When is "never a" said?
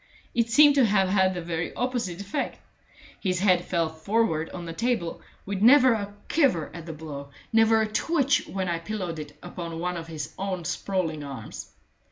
5.61-6.11, 7.53-7.87